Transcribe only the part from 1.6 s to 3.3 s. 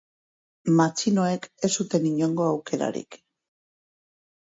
ez zuten inongo aukerarik.